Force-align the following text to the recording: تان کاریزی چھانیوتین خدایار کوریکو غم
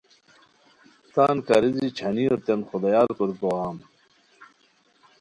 تان 1.13 1.35
کاریزی 1.47 1.87
چھانیوتین 1.97 2.59
خدایار 2.69 3.07
کوریکو 3.17 3.47
غم 3.57 3.77